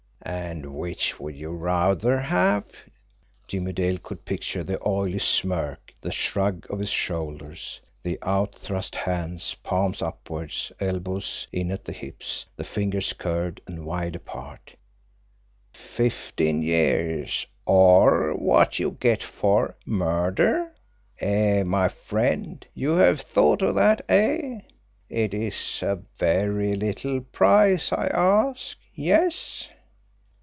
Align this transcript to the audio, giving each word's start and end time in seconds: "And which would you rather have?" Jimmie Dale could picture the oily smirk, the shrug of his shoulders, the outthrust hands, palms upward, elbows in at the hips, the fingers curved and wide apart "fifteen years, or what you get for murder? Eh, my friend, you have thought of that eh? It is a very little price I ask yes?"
"And 0.23 0.75
which 0.75 1.19
would 1.19 1.35
you 1.35 1.49
rather 1.49 2.19
have?" 2.21 2.65
Jimmie 3.47 3.73
Dale 3.73 3.97
could 3.97 4.23
picture 4.23 4.63
the 4.63 4.79
oily 4.87 5.17
smirk, 5.19 5.93
the 5.99 6.11
shrug 6.11 6.65
of 6.69 6.77
his 6.79 6.91
shoulders, 6.91 7.81
the 8.03 8.19
outthrust 8.21 8.95
hands, 8.95 9.55
palms 9.63 10.01
upward, 10.01 10.53
elbows 10.79 11.47
in 11.51 11.71
at 11.71 11.83
the 11.85 11.91
hips, 11.91 12.45
the 12.55 12.63
fingers 12.63 13.11
curved 13.13 13.61
and 13.65 13.83
wide 13.83 14.15
apart 14.15 14.75
"fifteen 15.73 16.61
years, 16.61 17.47
or 17.65 18.33
what 18.37 18.77
you 18.77 18.95
get 19.01 19.23
for 19.23 19.75
murder? 19.87 20.71
Eh, 21.19 21.63
my 21.63 21.89
friend, 21.89 22.67
you 22.75 22.91
have 22.91 23.21
thought 23.21 23.63
of 23.63 23.73
that 23.75 24.05
eh? 24.07 24.59
It 25.09 25.33
is 25.33 25.79
a 25.81 25.99
very 26.19 26.75
little 26.75 27.21
price 27.21 27.91
I 27.91 28.05
ask 28.07 28.77
yes?" 28.93 29.67